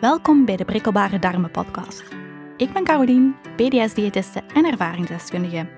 Welkom 0.00 0.44
bij 0.44 0.56
de 0.56 0.64
Prikkelbare 0.64 1.18
Darmen 1.18 1.50
podcast. 1.50 2.04
Ik 2.56 2.72
ben 2.72 2.84
Carolien, 2.84 3.34
PDS-diëtiste 3.56 4.42
en 4.54 4.64
ervaringsdeskundige. 4.64 5.68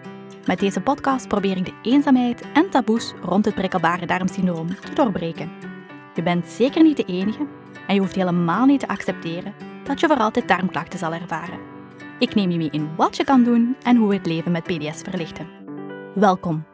Met 0.46 0.58
deze 0.58 0.81
podcast 0.81 1.29
probeer 1.29 1.56
ik 1.56 1.65
de 1.65 1.74
eenzaamheid 1.83 2.45
en 2.53 2.71
taboes 2.71 3.14
rond 3.22 3.45
het 3.45 3.54
prikkelbare 3.54 4.06
darmsyndroom 4.06 4.80
te 4.80 4.93
doorbreken. 4.95 5.51
Je 6.14 6.22
bent 6.22 6.46
zeker 6.46 6.83
niet 6.83 6.96
de 6.96 7.04
enige 7.04 7.46
en 7.87 7.95
je 7.95 8.01
hoeft 8.01 8.14
helemaal 8.14 8.67
niet 8.67 8.81
te 8.81 8.88
accepteren 8.88 9.54
dat 9.85 10.01
je 10.01 10.06
voor 10.06 10.19
altijd 10.19 10.49
darmklachten 10.49 10.99
zal 10.99 11.14
ervaren. 11.14 11.59
Ik 12.18 12.35
neem 12.35 12.50
je 12.50 12.59
mee 12.59 12.71
in 12.71 12.96
wat 12.96 13.17
je 13.17 13.24
kan 13.24 13.45
doen 13.45 13.77
en 13.82 13.96
hoe 13.96 14.09
we 14.09 14.14
het 14.14 14.27
leven 14.27 14.53
met 14.53 14.63
PDS 14.63 15.00
verlichten. 15.00 15.49
Welkom. 16.14 16.64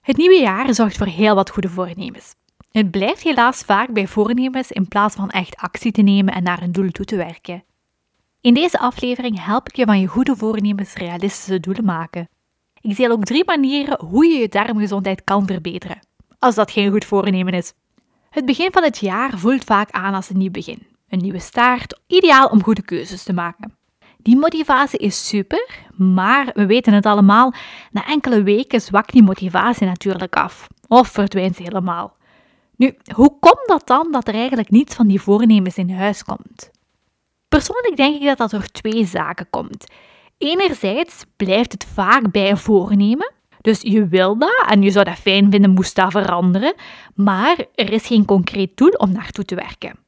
Het 0.00 0.16
nieuwe 0.16 0.40
jaar 0.40 0.74
zorgt 0.74 0.96
voor 0.96 1.06
heel 1.06 1.34
wat 1.34 1.50
goede 1.50 1.68
voornemens. 1.68 2.34
Het 2.78 2.90
blijft 2.90 3.22
helaas 3.22 3.62
vaak 3.62 3.92
bij 3.92 4.06
voornemens 4.06 4.70
in 4.70 4.88
plaats 4.88 5.14
van 5.14 5.30
echt 5.30 5.56
actie 5.56 5.92
te 5.92 6.02
nemen 6.02 6.34
en 6.34 6.42
naar 6.42 6.62
een 6.62 6.72
doel 6.72 6.90
toe 6.90 7.04
te 7.04 7.16
werken. 7.16 7.64
In 8.40 8.54
deze 8.54 8.78
aflevering 8.78 9.44
help 9.44 9.68
ik 9.68 9.76
je 9.76 9.84
van 9.84 10.00
je 10.00 10.06
goede 10.06 10.36
voornemens 10.36 10.94
realistische 10.94 11.60
doelen 11.60 11.84
maken. 11.84 12.28
Ik 12.80 12.96
deel 12.96 13.10
ook 13.10 13.24
drie 13.24 13.44
manieren 13.44 14.04
hoe 14.04 14.26
je 14.26 14.38
je 14.38 14.48
darmgezondheid 14.48 15.24
kan 15.24 15.46
verbeteren, 15.46 15.98
als 16.38 16.54
dat 16.54 16.70
geen 16.70 16.90
goed 16.90 17.04
voornemen 17.04 17.52
is. 17.52 17.72
Het 18.30 18.46
begin 18.46 18.72
van 18.72 18.82
het 18.82 18.98
jaar 18.98 19.38
voelt 19.38 19.64
vaak 19.64 19.90
aan 19.90 20.14
als 20.14 20.30
een 20.30 20.38
nieuw 20.38 20.50
begin, 20.50 20.86
een 21.08 21.18
nieuwe 21.18 21.38
start, 21.38 22.00
ideaal 22.06 22.48
om 22.48 22.62
goede 22.62 22.82
keuzes 22.82 23.22
te 23.22 23.32
maken. 23.32 23.76
Die 24.18 24.36
motivatie 24.36 24.98
is 24.98 25.28
super, 25.28 25.78
maar 25.96 26.50
we 26.54 26.66
weten 26.66 26.92
het 26.92 27.06
allemaal, 27.06 27.54
na 27.90 28.06
enkele 28.06 28.42
weken 28.42 28.80
zwakt 28.80 29.12
die 29.12 29.22
motivatie 29.22 29.86
natuurlijk 29.86 30.36
af, 30.36 30.66
of 30.88 31.08
verdwijnt 31.08 31.56
ze 31.56 31.62
helemaal. 31.62 32.16
Nu, 32.78 32.96
hoe 33.14 33.36
komt 33.40 33.66
dat 33.66 33.86
dan 33.86 34.08
dat 34.10 34.28
er 34.28 34.34
eigenlijk 34.34 34.70
niets 34.70 34.94
van 34.94 35.06
die 35.06 35.20
voornemens 35.20 35.76
in 35.76 35.90
huis 35.90 36.24
komt? 36.24 36.70
Persoonlijk 37.48 37.96
denk 37.96 38.14
ik 38.14 38.26
dat 38.26 38.38
dat 38.38 38.50
door 38.50 38.66
twee 38.66 39.04
zaken 39.06 39.46
komt. 39.50 39.86
Enerzijds 40.38 41.24
blijft 41.36 41.72
het 41.72 41.84
vaak 41.84 42.30
bij 42.30 42.50
een 42.50 42.58
voornemen. 42.58 43.32
Dus 43.60 43.80
je 43.80 44.08
wil 44.08 44.38
dat 44.38 44.64
en 44.68 44.82
je 44.82 44.90
zou 44.90 45.04
dat 45.04 45.18
fijn 45.18 45.50
vinden, 45.50 45.70
moest 45.70 45.94
dat 45.96 46.10
veranderen, 46.10 46.74
maar 47.14 47.56
er 47.74 47.92
is 47.92 48.06
geen 48.06 48.24
concreet 48.24 48.76
doel 48.76 48.90
om 48.90 49.12
naartoe 49.12 49.44
te 49.44 49.54
werken. 49.54 49.98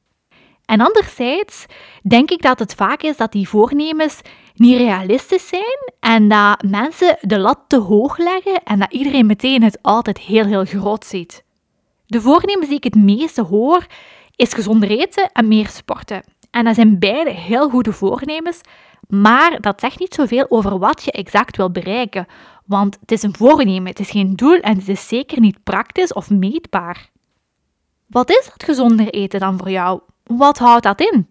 En 0.65 0.81
anderzijds 0.81 1.67
denk 2.03 2.31
ik 2.31 2.43
dat 2.43 2.59
het 2.59 2.75
vaak 2.75 3.03
is 3.03 3.17
dat 3.17 3.33
die 3.33 3.49
voornemens 3.49 4.21
niet 4.55 4.77
realistisch 4.77 5.49
zijn 5.49 5.93
en 6.01 6.29
dat 6.29 6.63
mensen 6.63 7.17
de 7.21 7.39
lat 7.39 7.59
te 7.67 7.79
hoog 7.79 8.19
leggen 8.19 8.63
en 8.63 8.79
dat 8.79 8.93
iedereen 8.93 9.27
meteen 9.27 9.63
het 9.63 9.79
altijd 9.83 10.19
heel 10.19 10.45
heel 10.45 10.65
groot 10.65 11.05
ziet. 11.05 11.45
De 12.11 12.21
voornemens 12.21 12.69
die 12.69 12.77
ik 12.77 12.85
het 12.85 12.95
meeste 12.95 13.43
hoor, 13.43 13.87
is 14.37 14.53
gezonder 14.53 14.91
eten 14.91 15.31
en 15.33 15.49
meer 15.49 15.69
sporten. 15.69 16.25
En 16.51 16.65
dat 16.65 16.75
zijn 16.75 16.99
beide 16.99 17.31
heel 17.31 17.69
goede 17.69 17.93
voornemens, 17.93 18.61
maar 19.09 19.61
dat 19.61 19.81
zegt 19.81 19.99
niet 19.99 20.15
zoveel 20.15 20.47
over 20.49 20.79
wat 20.79 21.05
je 21.05 21.13
exact 21.13 21.57
wil 21.57 21.71
bereiken. 21.71 22.27
Want 22.67 22.99
het 23.01 23.13
is 23.13 23.23
een 23.23 23.37
voornemen, 23.37 23.89
het 23.89 23.99
is 23.99 24.11
geen 24.11 24.37
doel 24.37 24.61
en 24.61 24.79
het 24.79 24.89
is 24.89 25.09
zeker 25.09 25.41
niet 25.41 25.63
praktisch 25.63 26.13
of 26.13 26.31
meetbaar. 26.31 27.11
Wat 28.07 28.31
is 28.31 28.45
dat 28.45 28.63
gezonder 28.63 29.09
eten 29.09 29.41
dan 29.41 29.59
voor 29.59 29.71
jou? 29.71 30.01
Wat 30.25 30.59
houdt 30.59 30.83
dat 30.83 31.01
in? 31.01 31.29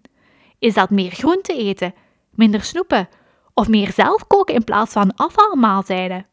Is 0.59 0.73
dat 0.73 0.89
meer 0.89 1.11
groente 1.11 1.53
eten, 1.53 1.93
minder 2.29 2.63
snoepen 2.63 3.09
of 3.53 3.67
meer 3.67 3.91
zelf 3.91 4.27
koken 4.27 4.55
in 4.55 4.63
plaats 4.63 4.93
van 4.93 5.15
afvalmaaltijden? 5.15 6.25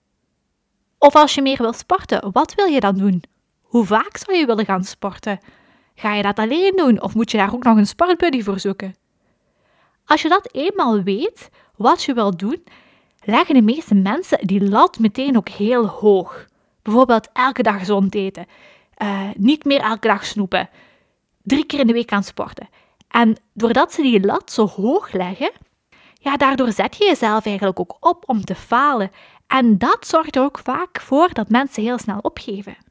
Of 0.98 1.14
als 1.14 1.34
je 1.34 1.42
meer 1.42 1.58
wil 1.58 1.72
sporten, 1.72 2.32
wat 2.32 2.54
wil 2.54 2.66
je 2.66 2.80
dan 2.80 2.96
doen? 2.96 3.22
Hoe 3.76 3.86
vaak 3.86 4.16
zou 4.16 4.38
je 4.38 4.46
willen 4.46 4.64
gaan 4.64 4.84
sporten? 4.84 5.38
Ga 5.94 6.14
je 6.14 6.22
dat 6.22 6.38
alleen 6.38 6.72
doen 6.76 7.02
of 7.02 7.14
moet 7.14 7.30
je 7.30 7.36
daar 7.36 7.54
ook 7.54 7.64
nog 7.64 7.76
een 7.76 7.86
sportbuddy 7.86 8.42
voor 8.42 8.60
zoeken? 8.60 8.94
Als 10.04 10.22
je 10.22 10.28
dat 10.28 10.48
eenmaal 10.52 11.02
weet, 11.02 11.50
wat 11.76 12.02
je 12.02 12.14
wil 12.14 12.36
doen, 12.36 12.64
leggen 13.24 13.54
de 13.54 13.62
meeste 13.62 13.94
mensen 13.94 14.46
die 14.46 14.68
lat 14.68 14.98
meteen 14.98 15.36
ook 15.36 15.48
heel 15.48 15.86
hoog. 15.86 16.46
Bijvoorbeeld 16.82 17.28
elke 17.32 17.62
dag 17.62 17.78
gezond 17.78 18.14
eten, 18.14 18.46
uh, 19.02 19.20
niet 19.34 19.64
meer 19.64 19.80
elke 19.80 20.08
dag 20.08 20.24
snoepen, 20.24 20.68
drie 21.42 21.66
keer 21.66 21.80
in 21.80 21.86
de 21.86 21.92
week 21.92 22.10
gaan 22.10 22.24
sporten. 22.24 22.68
En 23.08 23.36
doordat 23.52 23.92
ze 23.92 24.02
die 24.02 24.26
lat 24.26 24.52
zo 24.52 24.66
hoog 24.66 25.12
leggen, 25.12 25.52
ja, 26.14 26.36
daardoor 26.36 26.72
zet 26.72 26.96
je 26.96 27.04
jezelf 27.04 27.46
eigenlijk 27.46 27.80
ook 27.80 27.96
op 28.00 28.22
om 28.26 28.44
te 28.44 28.54
falen. 28.54 29.10
En 29.46 29.78
dat 29.78 30.06
zorgt 30.06 30.36
er 30.36 30.42
ook 30.42 30.58
vaak 30.58 31.00
voor 31.00 31.32
dat 31.32 31.48
mensen 31.48 31.82
heel 31.82 31.98
snel 31.98 32.18
opgeven. 32.18 32.85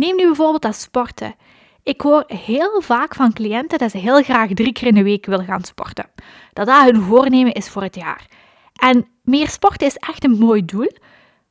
Neem 0.00 0.16
nu 0.16 0.26
bijvoorbeeld 0.26 0.62
dat 0.62 0.74
sporten. 0.74 1.34
Ik 1.82 2.00
hoor 2.00 2.24
heel 2.26 2.80
vaak 2.80 3.14
van 3.14 3.32
cliënten 3.32 3.78
dat 3.78 3.90
ze 3.90 3.98
heel 3.98 4.22
graag 4.22 4.48
drie 4.54 4.72
keer 4.72 4.86
in 4.86 4.94
de 4.94 5.02
week 5.02 5.26
willen 5.26 5.44
gaan 5.44 5.64
sporten. 5.64 6.10
Dat 6.52 6.66
dat 6.66 6.84
hun 6.84 7.02
voornemen 7.02 7.52
is 7.52 7.68
voor 7.68 7.82
het 7.82 7.94
jaar. 7.94 8.26
En 8.74 9.06
meer 9.22 9.48
sporten 9.48 9.86
is 9.86 9.96
echt 9.96 10.24
een 10.24 10.38
mooi 10.38 10.64
doel, 10.64 10.90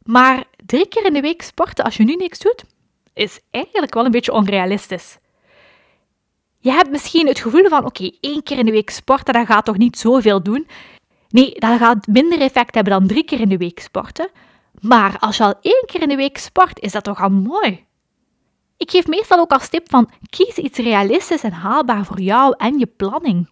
maar 0.03 0.43
drie 0.65 0.87
keer 0.87 1.05
in 1.05 1.13
de 1.13 1.21
week 1.21 1.41
sporten 1.41 1.83
als 1.83 1.97
je 1.97 2.03
nu 2.03 2.15
niks 2.15 2.39
doet, 2.39 2.63
is 3.13 3.39
eigenlijk 3.51 3.93
wel 3.93 4.05
een 4.05 4.11
beetje 4.11 4.33
onrealistisch. 4.33 5.17
Je 6.59 6.71
hebt 6.71 6.89
misschien 6.89 7.27
het 7.27 7.39
gevoel 7.39 7.67
van, 7.67 7.85
oké, 7.85 8.11
één 8.19 8.43
keer 8.43 8.57
in 8.57 8.65
de 8.65 8.71
week 8.71 8.89
sporten, 8.89 9.33
dat 9.33 9.45
gaat 9.45 9.65
toch 9.65 9.77
niet 9.77 9.97
zoveel 9.97 10.43
doen? 10.43 10.67
Nee, 11.29 11.53
dat 11.59 11.77
gaat 11.77 12.07
minder 12.07 12.41
effect 12.41 12.75
hebben 12.75 12.93
dan 12.93 13.07
drie 13.07 13.23
keer 13.23 13.39
in 13.39 13.49
de 13.49 13.57
week 13.57 13.79
sporten. 13.79 14.29
Maar 14.81 15.19
als 15.19 15.37
je 15.37 15.43
al 15.43 15.55
één 15.61 15.83
keer 15.85 16.01
in 16.01 16.09
de 16.09 16.15
week 16.15 16.37
sport, 16.37 16.79
is 16.79 16.91
dat 16.91 17.03
toch 17.03 17.21
al 17.21 17.29
mooi? 17.29 17.87
Ik 18.79 18.91
geef 18.91 19.07
meestal 19.07 19.39
ook 19.39 19.51
als 19.51 19.69
tip 19.69 19.89
van 19.89 20.09
kies 20.29 20.57
iets 20.57 20.77
realistisch 20.77 21.43
en 21.43 21.51
haalbaar 21.51 22.05
voor 22.05 22.19
jou 22.19 22.53
en 22.57 22.79
je 22.79 22.85
planning. 22.85 23.49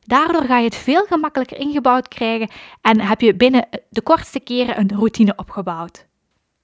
Daardoor 0.00 0.42
ga 0.42 0.58
je 0.58 0.64
het 0.64 0.74
veel 0.74 1.04
gemakkelijker 1.04 1.58
ingebouwd 1.58 2.08
krijgen 2.08 2.50
en 2.80 3.00
heb 3.00 3.20
je 3.20 3.34
binnen 3.34 3.68
de 3.90 4.02
kortste 4.02 4.40
keren 4.40 4.78
een 4.78 4.90
routine 4.94 5.32
opgebouwd. 5.36 6.06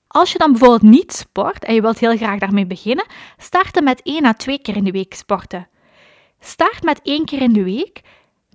Als 0.06 0.32
je 0.32 0.38
dan 0.38 0.50
bijvoorbeeld 0.50 0.82
niet 0.82 1.12
sport 1.12 1.64
en 1.64 1.74
je 1.74 1.80
wilt 1.80 1.98
heel 1.98 2.16
graag 2.16 2.38
daarmee 2.38 2.66
beginnen, 2.66 3.06
starten 3.36 3.84
met 3.84 4.00
1 4.02 4.24
à 4.24 4.32
2 4.32 4.58
keer 4.58 4.76
in 4.76 4.84
de 4.84 4.90
week 4.90 5.14
sporten. 5.14 5.68
Start 6.40 6.82
met 6.82 7.00
1 7.02 7.24
keer 7.24 7.40
in 7.40 7.52
de 7.52 7.64
week. 7.64 8.00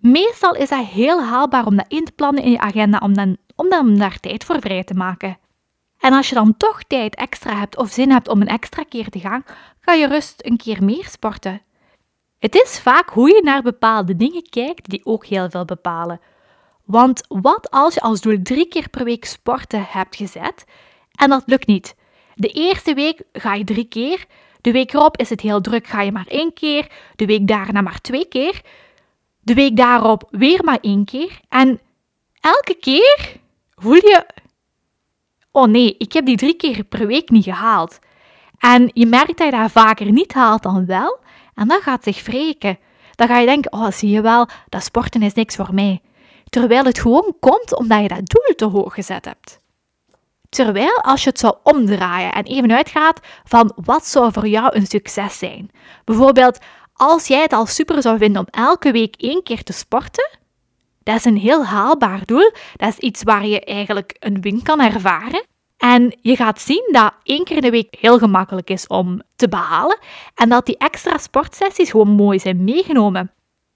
Meestal 0.01 0.55
is 0.55 0.69
dat 0.69 0.85
heel 0.85 1.23
haalbaar 1.23 1.65
om 1.65 1.75
dat 1.75 1.85
in 1.87 2.05
te 2.05 2.11
plannen 2.11 2.43
in 2.43 2.51
je 2.51 2.59
agenda 2.59 2.97
om, 2.97 3.13
dan, 3.13 3.37
om, 3.55 3.97
daar 3.97 4.19
tijd 4.19 4.43
voor 4.43 4.59
vrij 4.59 4.83
te 4.83 4.93
maken. 4.93 5.37
En 5.99 6.13
als 6.13 6.29
je 6.29 6.35
dan 6.35 6.57
toch 6.57 6.83
tijd 6.83 7.15
extra 7.15 7.57
hebt 7.57 7.77
of 7.77 7.91
zin 7.91 8.11
hebt 8.11 8.27
om 8.27 8.41
een 8.41 8.47
extra 8.47 8.83
keer 8.83 9.09
te 9.09 9.19
gaan, 9.19 9.43
ga 9.79 9.93
je 9.93 10.07
rust 10.07 10.45
een 10.45 10.57
keer 10.57 10.83
meer 10.83 11.05
sporten. 11.05 11.61
Het 12.39 12.55
is 12.55 12.79
vaak 12.79 13.09
hoe 13.09 13.29
je 13.29 13.41
naar 13.43 13.61
bepaalde 13.61 14.15
dingen 14.15 14.49
kijkt 14.49 14.89
die 14.89 15.05
ook 15.05 15.25
heel 15.25 15.49
veel 15.49 15.65
bepalen. 15.65 16.21
Want 16.85 17.25
wat 17.27 17.71
als 17.71 17.93
je 17.93 18.01
als 18.01 18.21
doel 18.21 18.41
drie 18.43 18.67
keer 18.67 18.89
per 18.89 19.03
week 19.03 19.25
sporten 19.25 19.85
hebt 19.89 20.15
gezet 20.15 20.65
en 21.11 21.29
dat 21.29 21.43
lukt 21.45 21.67
niet? 21.67 21.95
De 22.35 22.47
eerste 22.47 22.93
week 22.93 23.21
ga 23.33 23.53
je 23.53 23.63
drie 23.63 23.87
keer, 23.87 24.25
de 24.61 24.71
week 24.71 24.93
erop 24.93 25.17
is 25.17 25.29
het 25.29 25.41
heel 25.41 25.61
druk, 25.61 25.87
ga 25.87 26.01
je 26.01 26.11
maar 26.11 26.27
één 26.27 26.53
keer, 26.53 26.91
de 27.15 27.25
week 27.25 27.47
daarna 27.47 27.81
maar 27.81 28.01
twee 28.01 28.25
keer, 28.27 28.61
de 29.39 29.53
week 29.53 29.75
daarop 29.77 30.27
weer 30.31 30.63
maar 30.63 30.77
één 30.81 31.05
keer 31.05 31.39
en 31.49 31.79
elke 32.39 32.75
keer 32.79 33.37
voel 33.75 33.93
je 33.95 34.25
oh 35.59 35.67
nee, 35.67 35.95
ik 35.97 36.13
heb 36.13 36.25
die 36.25 36.37
drie 36.37 36.53
keer 36.53 36.83
per 36.83 37.07
week 37.07 37.29
niet 37.29 37.43
gehaald. 37.43 37.99
En 38.57 38.91
je 38.93 39.05
merkt 39.05 39.37
dat 39.37 39.53
je 39.53 39.57
dat 39.57 39.71
vaker 39.71 40.11
niet 40.11 40.33
haalt 40.33 40.63
dan 40.63 40.85
wel, 40.85 41.19
en 41.55 41.67
dat 41.67 41.81
gaat 41.81 42.03
zich 42.03 42.25
wreken. 42.25 42.79
Dan 43.15 43.27
ga 43.27 43.37
je 43.37 43.45
denken, 43.45 43.73
oh 43.73 43.91
zie 43.91 44.09
je 44.09 44.21
wel, 44.21 44.47
dat 44.69 44.83
sporten 44.83 45.21
is 45.21 45.33
niks 45.33 45.55
voor 45.55 45.73
mij. 45.73 46.01
Terwijl 46.49 46.83
het 46.83 46.99
gewoon 46.99 47.35
komt 47.39 47.77
omdat 47.77 48.01
je 48.01 48.07
dat 48.07 48.29
doel 48.29 48.55
te 48.55 48.65
hoog 48.65 48.93
gezet 48.93 49.25
hebt. 49.25 49.59
Terwijl 50.49 51.01
als 51.01 51.23
je 51.23 51.29
het 51.29 51.39
zou 51.39 51.55
omdraaien 51.63 52.33
en 52.33 52.43
even 52.43 52.71
uitgaat 52.71 53.19
van 53.43 53.71
wat 53.75 54.05
zou 54.05 54.31
voor 54.31 54.47
jou 54.47 54.75
een 54.75 54.87
succes 54.87 55.37
zijn. 55.37 55.71
Bijvoorbeeld, 56.03 56.59
als 56.93 57.27
jij 57.27 57.41
het 57.41 57.53
al 57.53 57.65
super 57.65 58.01
zou 58.01 58.17
vinden 58.17 58.41
om 58.41 58.47
elke 58.51 58.91
week 58.91 59.15
één 59.15 59.43
keer 59.43 59.63
te 59.63 59.73
sporten, 59.73 60.29
dat 61.03 61.15
is 61.15 61.25
een 61.25 61.37
heel 61.37 61.65
haalbaar 61.65 62.25
doel. 62.25 62.51
Dat 62.75 62.89
is 62.89 62.97
iets 62.97 63.23
waar 63.23 63.45
je 63.45 63.63
eigenlijk 63.63 64.15
een 64.19 64.41
win 64.41 64.61
kan 64.61 64.81
ervaren. 64.81 65.45
En 65.79 66.17
je 66.21 66.35
gaat 66.35 66.61
zien 66.61 66.89
dat 66.91 67.13
één 67.23 67.43
keer 67.43 67.55
in 67.55 67.61
de 67.61 67.69
week 67.69 67.95
heel 67.99 68.17
gemakkelijk 68.17 68.69
is 68.69 68.87
om 68.87 69.21
te 69.35 69.49
behalen 69.49 69.97
en 70.35 70.49
dat 70.49 70.65
die 70.65 70.77
extra 70.77 71.17
sportsessies 71.17 71.89
gewoon 71.89 72.09
mooi 72.09 72.39
zijn 72.39 72.63
meegenomen. 72.63 73.31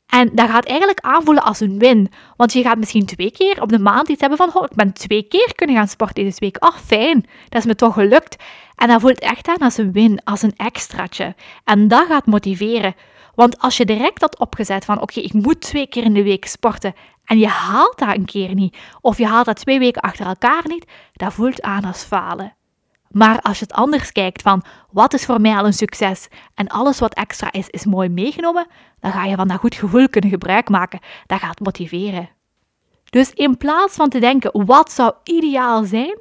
En 0.08 0.30
dat 0.34 0.50
gaat 0.50 0.66
eigenlijk 0.66 1.00
aanvoelen 1.00 1.44
als 1.44 1.60
een 1.60 1.80
win. 1.80 2.12
Want 2.38 2.54
je 2.54 2.62
gaat 2.62 2.78
misschien 2.78 3.06
twee 3.06 3.32
keer 3.32 3.62
op 3.62 3.70
de 3.70 3.80
maand 3.80 4.10
iets 4.10 4.20
hebben 4.20 4.38
van, 4.38 4.50
oh, 4.54 4.64
ik 4.64 4.76
ben 4.76 4.94
twee 4.94 5.24
keer 5.24 5.54
kunnen 5.56 5.76
gaan 5.76 5.88
sporten 5.88 6.24
deze 6.24 6.40
week. 6.40 6.66
Oh, 6.66 6.76
fijn, 6.76 7.26
dat 7.50 7.62
is 7.62 7.68
me 7.68 7.76
toch 7.76 7.94
gelukt. 7.94 8.44
En 8.76 8.88
dat 8.88 9.02
voelt 9.02 9.20
echt 9.20 9.48
aan 9.48 9.58
als 9.58 9.78
een 9.78 9.92
win, 9.92 10.24
als 10.24 10.42
een 10.42 10.56
extraatje. 10.58 11.36
En 11.64 11.88
dat 11.88 12.08
gaat 12.08 12.26
motiveren. 12.26 12.96
Want 13.36 13.60
als 13.60 13.78
je 13.78 13.86
direct 13.86 14.22
had 14.22 14.40
opgezet 14.40 14.86
van, 14.86 15.02
oké, 15.02 15.20
ik 15.20 15.34
moet 15.34 15.62
twee 15.62 15.88
keer 15.88 16.04
in 16.04 16.14
de 16.14 16.24
week 16.24 16.46
sporten 16.46 16.94
en 17.26 17.40
je 17.40 17.48
haalt 17.48 18.00
dat 18.00 18.16
een 18.16 18.26
keer 18.26 18.54
niet, 18.54 18.78
of 19.02 19.18
je 19.18 19.28
haalt 19.28 19.46
dat 19.46 19.56
twee 19.56 19.80
weken 19.80 20.02
achter 20.02 20.26
elkaar 20.26 20.64
niet, 20.66 20.92
dat 21.14 21.34
voelt 21.34 21.62
aan 21.62 21.86
als 21.86 22.04
falen. 22.04 22.56
Maar 23.10 23.42
als 23.42 23.60
je 23.60 23.66
het 23.66 23.74
anders 23.74 24.12
kijkt 24.12 24.42
van 24.42 24.64
wat 24.92 25.14
is 25.14 25.26
voor 25.26 25.42
mij 25.42 25.56
al 25.56 25.66
een 25.66 25.74
succes 25.74 26.28
en 26.54 26.68
alles 26.68 27.00
wat 27.00 27.14
extra 27.14 27.52
is, 27.52 27.70
is 27.70 27.86
mooi 27.86 28.10
meegenomen, 28.10 28.68
dan 29.00 29.12
ga 29.12 29.26
je 29.26 29.36
van 29.36 29.48
dat 29.48 29.60
goed 29.60 29.76
gevoel 29.76 30.10
kunnen 30.10 30.30
gebruik 30.30 30.70
maken. 30.70 31.00
Dat 31.26 31.40
gaat 31.40 31.60
motiveren. 31.60 32.30
Dus 33.10 33.32
in 33.32 33.58
plaats 33.58 33.96
van 33.96 34.10
te 34.10 34.20
denken 34.20 34.66
wat 34.66 34.92
zou 34.92 35.14
ideaal 35.24 35.84
zijn, 35.84 36.18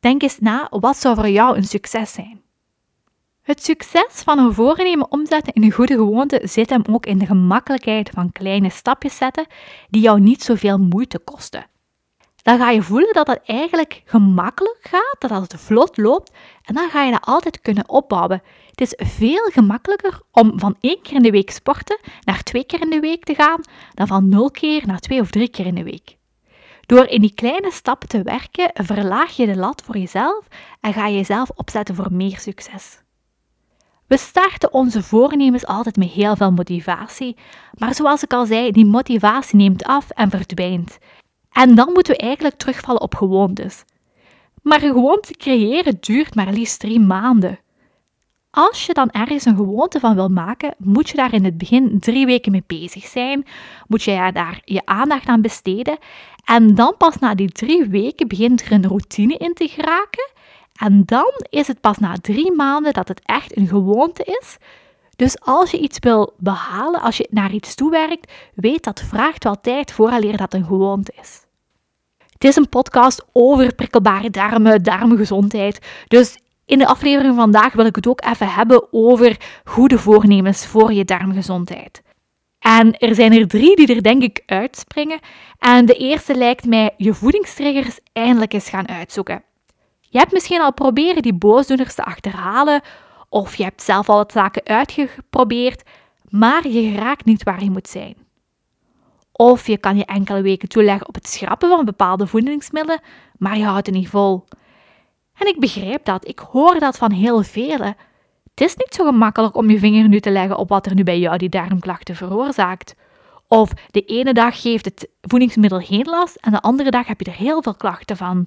denk 0.00 0.22
eens 0.22 0.38
na 0.40 0.66
wat 0.70 0.96
zou 0.96 1.14
voor 1.14 1.28
jou 1.28 1.56
een 1.56 1.64
succes 1.64 2.12
zijn. 2.12 2.43
Het 3.44 3.64
succes 3.64 4.22
van 4.22 4.38
een 4.38 4.52
voornemen 4.52 5.12
omzetten 5.12 5.52
in 5.52 5.62
een 5.62 5.72
goede 5.72 5.94
gewoonte 5.94 6.40
zit 6.42 6.70
hem 6.70 6.82
ook 6.90 7.06
in 7.06 7.18
de 7.18 7.26
gemakkelijkheid 7.26 8.10
van 8.10 8.32
kleine 8.32 8.70
stapjes 8.70 9.16
zetten 9.16 9.46
die 9.88 10.02
jou 10.02 10.20
niet 10.20 10.42
zoveel 10.42 10.78
moeite 10.78 11.18
kosten. 11.18 11.66
Dan 12.42 12.58
ga 12.58 12.70
je 12.70 12.82
voelen 12.82 13.12
dat 13.12 13.26
het 13.26 13.40
eigenlijk 13.44 14.02
gemakkelijk 14.04 14.78
gaat, 14.80 15.16
dat 15.18 15.30
het 15.30 15.60
vlot 15.60 15.96
loopt 15.96 16.32
en 16.62 16.74
dan 16.74 16.90
ga 16.90 17.02
je 17.02 17.10
dat 17.10 17.24
altijd 17.24 17.60
kunnen 17.60 17.88
opbouwen. 17.88 18.42
Het 18.70 18.80
is 18.80 18.94
veel 18.96 19.50
gemakkelijker 19.52 20.20
om 20.30 20.58
van 20.58 20.76
één 20.80 21.02
keer 21.02 21.14
in 21.14 21.22
de 21.22 21.30
week 21.30 21.50
sporten 21.50 22.00
naar 22.20 22.42
twee 22.42 22.64
keer 22.64 22.80
in 22.80 22.90
de 22.90 23.00
week 23.00 23.24
te 23.24 23.34
gaan 23.34 23.60
dan 23.94 24.06
van 24.06 24.28
nul 24.28 24.50
keer 24.50 24.86
naar 24.86 25.00
twee 25.00 25.20
of 25.20 25.30
drie 25.30 25.48
keer 25.48 25.66
in 25.66 25.74
de 25.74 25.84
week. 25.84 26.16
Door 26.86 27.06
in 27.06 27.20
die 27.20 27.34
kleine 27.34 27.70
stappen 27.72 28.08
te 28.08 28.22
werken, 28.22 28.70
verlaag 28.74 29.36
je 29.36 29.46
de 29.46 29.56
lat 29.56 29.82
voor 29.84 29.96
jezelf 29.96 30.46
en 30.80 30.92
ga 30.92 31.06
je 31.06 31.16
jezelf 31.16 31.50
opzetten 31.54 31.94
voor 31.94 32.12
meer 32.12 32.38
succes. 32.38 33.02
We 34.06 34.16
starten 34.16 34.72
onze 34.72 35.02
voornemens 35.02 35.66
altijd 35.66 35.96
met 35.96 36.08
heel 36.08 36.36
veel 36.36 36.52
motivatie, 36.52 37.36
maar 37.78 37.94
zoals 37.94 38.22
ik 38.22 38.32
al 38.32 38.46
zei, 38.46 38.70
die 38.70 38.86
motivatie 38.86 39.56
neemt 39.56 39.84
af 39.84 40.10
en 40.10 40.30
verdwijnt. 40.30 40.98
En 41.52 41.74
dan 41.74 41.92
moeten 41.92 42.12
we 42.12 42.18
eigenlijk 42.18 42.56
terugvallen 42.56 43.00
op 43.00 43.14
gewoontes. 43.14 43.84
Maar 44.62 44.82
een 44.82 44.92
gewoonte 44.92 45.36
creëren 45.36 45.96
duurt 46.00 46.34
maar 46.34 46.52
liefst 46.52 46.80
drie 46.80 47.00
maanden. 47.00 47.58
Als 48.50 48.86
je 48.86 48.92
dan 48.92 49.10
ergens 49.10 49.44
een 49.44 49.56
gewoonte 49.56 50.00
van 50.00 50.14
wil 50.14 50.28
maken, 50.28 50.74
moet 50.78 51.08
je 51.08 51.16
daar 51.16 51.32
in 51.32 51.44
het 51.44 51.58
begin 51.58 51.98
drie 52.00 52.26
weken 52.26 52.52
mee 52.52 52.64
bezig 52.66 53.04
zijn. 53.04 53.46
Moet 53.86 54.02
je 54.02 54.30
daar 54.32 54.60
je 54.64 54.82
aandacht 54.84 55.26
aan 55.26 55.40
besteden. 55.40 55.98
En 56.44 56.74
dan 56.74 56.94
pas 56.98 57.18
na 57.18 57.34
die 57.34 57.52
drie 57.52 57.84
weken 57.84 58.28
begint 58.28 58.60
er 58.62 58.72
een 58.72 58.86
routine 58.86 59.36
in 59.36 59.54
te 59.54 59.68
geraken. 59.68 60.32
En 60.80 61.02
dan 61.04 61.32
is 61.50 61.66
het 61.66 61.80
pas 61.80 61.98
na 61.98 62.14
drie 62.20 62.52
maanden 62.52 62.92
dat 62.92 63.08
het 63.08 63.20
echt 63.24 63.56
een 63.56 63.68
gewoonte 63.68 64.38
is. 64.40 64.56
Dus 65.16 65.40
als 65.40 65.70
je 65.70 65.78
iets 65.78 65.98
wil 65.98 66.34
behalen, 66.38 67.00
als 67.00 67.16
je 67.16 67.28
naar 67.30 67.52
iets 67.52 67.74
toewerkt, 67.74 68.32
weet 68.54 68.84
dat 68.84 69.00
vraagt 69.00 69.44
wel 69.44 69.60
tijd 69.60 69.92
vooraleer 69.92 70.36
dat 70.36 70.54
een 70.54 70.64
gewoonte 70.64 71.12
is. 71.20 71.42
Het 72.32 72.44
is 72.44 72.56
een 72.56 72.68
podcast 72.68 73.24
over 73.32 73.74
prikkelbare 73.74 74.30
darmen, 74.30 74.82
darmgezondheid. 74.82 75.86
Dus 76.08 76.38
in 76.64 76.78
de 76.78 76.86
aflevering 76.86 77.34
van 77.34 77.42
vandaag 77.52 77.72
wil 77.72 77.86
ik 77.86 77.96
het 77.96 78.06
ook 78.06 78.24
even 78.24 78.48
hebben 78.48 78.92
over 78.92 79.60
goede 79.64 79.98
voornemens 79.98 80.66
voor 80.66 80.92
je 80.92 81.04
darmgezondheid. 81.04 82.02
En 82.58 82.98
er 82.98 83.14
zijn 83.14 83.32
er 83.32 83.48
drie 83.48 83.76
die 83.76 83.94
er 83.94 84.02
denk 84.02 84.22
ik 84.22 84.42
uitspringen. 84.46 85.18
En 85.58 85.86
de 85.86 85.94
eerste 85.94 86.34
lijkt 86.34 86.66
mij 86.66 86.90
je 86.96 87.14
voedingstriggers 87.14 87.98
eindelijk 88.12 88.52
eens 88.52 88.68
gaan 88.68 88.88
uitzoeken. 88.88 89.42
Je 90.14 90.20
hebt 90.20 90.32
misschien 90.32 90.60
al 90.60 90.72
proberen 90.72 91.22
die 91.22 91.34
boosdoeners 91.34 91.94
te 91.94 92.04
achterhalen, 92.04 92.80
of 93.28 93.56
je 93.56 93.62
hebt 93.62 93.82
zelf 93.82 94.08
al 94.08 94.16
wat 94.16 94.32
zaken 94.32 94.64
uitgeprobeerd, 94.64 95.82
maar 96.28 96.68
je 96.68 96.94
raakt 96.94 97.24
niet 97.24 97.42
waar 97.42 97.64
je 97.64 97.70
moet 97.70 97.88
zijn. 97.88 98.16
Of 99.32 99.66
je 99.66 99.78
kan 99.78 99.96
je 99.96 100.04
enkele 100.04 100.42
weken 100.42 100.68
toeleggen 100.68 101.08
op 101.08 101.14
het 101.14 101.28
schrappen 101.28 101.68
van 101.68 101.84
bepaalde 101.84 102.26
voedingsmiddelen, 102.26 103.00
maar 103.38 103.58
je 103.58 103.64
houdt 103.64 103.86
het 103.86 103.94
niet 103.94 104.08
vol. 104.08 104.44
En 105.34 105.46
ik 105.46 105.60
begrijp 105.60 106.04
dat, 106.04 106.28
ik 106.28 106.38
hoor 106.38 106.78
dat 106.78 106.96
van 106.96 107.12
heel 107.12 107.42
velen. 107.42 107.96
Het 108.50 108.60
is 108.60 108.76
niet 108.76 108.94
zo 108.94 109.04
gemakkelijk 109.04 109.56
om 109.56 109.70
je 109.70 109.78
vinger 109.78 110.08
nu 110.08 110.20
te 110.20 110.30
leggen 110.30 110.58
op 110.58 110.68
wat 110.68 110.86
er 110.86 110.94
nu 110.94 111.02
bij 111.02 111.18
jou 111.18 111.38
die 111.38 111.48
darmklachten 111.48 112.16
veroorzaakt. 112.16 112.94
Of 113.48 113.72
de 113.90 114.04
ene 114.04 114.32
dag 114.32 114.60
geeft 114.60 114.84
het 114.84 115.08
voedingsmiddel 115.20 115.80
geen 115.80 116.06
last 116.06 116.36
en 116.36 116.52
de 116.52 116.60
andere 116.60 116.90
dag 116.90 117.06
heb 117.06 117.20
je 117.20 117.30
er 117.30 117.36
heel 117.36 117.62
veel 117.62 117.74
klachten 117.74 118.16
van. 118.16 118.46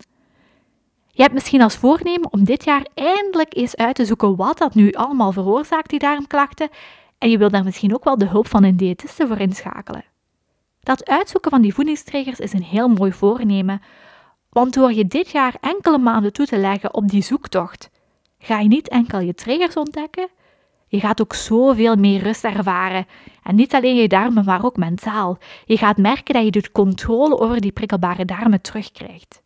Je 1.18 1.24
hebt 1.24 1.36
misschien 1.36 1.62
als 1.62 1.76
voornemen 1.76 2.34
om 2.34 2.44
dit 2.44 2.64
jaar 2.64 2.88
eindelijk 2.94 3.56
eens 3.56 3.76
uit 3.76 3.96
te 3.96 4.06
zoeken 4.06 4.36
wat 4.36 4.58
dat 4.58 4.76
nu 4.76 4.92
allemaal 4.92 5.32
veroorzaakt, 5.32 5.90
die 5.90 6.00
darmklachten, 6.00 6.70
en 7.18 7.30
je 7.30 7.38
wilt 7.38 7.52
daar 7.52 7.64
misschien 7.64 7.94
ook 7.94 8.04
wel 8.04 8.18
de 8.18 8.28
hulp 8.28 8.48
van 8.48 8.64
een 8.64 8.78
diëtiste 8.78 9.28
voor 9.28 9.40
inschakelen. 9.40 10.04
Dat 10.80 11.10
uitzoeken 11.10 11.52
van 11.52 11.62
die 11.62 11.74
voedingstriggers 11.74 12.40
is 12.40 12.54
een 12.54 12.64
heel 12.64 12.88
mooi 12.88 13.12
voornemen, 13.12 13.82
want 14.50 14.74
door 14.74 14.94
je 14.94 15.06
dit 15.06 15.30
jaar 15.30 15.56
enkele 15.62 15.98
maanden 15.98 16.34
toe 16.34 16.46
te 16.46 16.58
leggen 16.58 16.94
op 16.94 17.08
die 17.08 17.22
zoektocht, 17.22 17.90
ga 18.40 18.60
je 18.60 18.68
niet 18.68 18.90
enkel 18.90 19.20
je 19.20 19.34
triggers 19.34 19.76
ontdekken, 19.76 20.28
je 20.88 21.00
gaat 21.00 21.22
ook 21.22 21.34
zoveel 21.34 21.96
meer 21.96 22.22
rust 22.22 22.44
ervaren. 22.44 23.06
En 23.44 23.56
niet 23.56 23.74
alleen 23.74 23.96
je 23.96 24.08
darmen, 24.08 24.46
maar 24.46 24.66
ook 24.66 24.78
mentaal. 24.78 25.38
Je 25.66 25.78
gaat 25.78 25.98
merken 25.98 26.34
dat 26.34 26.44
je 26.44 26.52
de 26.52 26.72
controle 26.72 27.40
over 27.40 27.62
die 27.62 27.72
prikkelbare 27.72 28.26
darmen 28.26 28.62
terugkrijgt. 28.62 29.46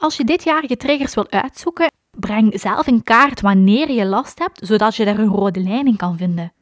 Als 0.00 0.16
je 0.16 0.24
dit 0.24 0.44
jaar 0.44 0.64
je 0.66 0.76
triggers 0.76 1.14
wil 1.14 1.30
uitzoeken, 1.30 1.92
breng 2.10 2.60
zelf 2.60 2.86
in 2.86 3.02
kaart 3.02 3.40
wanneer 3.40 3.90
je 3.90 4.04
last 4.04 4.38
hebt, 4.38 4.60
zodat 4.66 4.96
je 4.96 5.04
daar 5.04 5.18
een 5.18 5.28
rode 5.28 5.60
lijn 5.60 5.86
in 5.86 5.96
kan 5.96 6.16
vinden. 6.16 6.52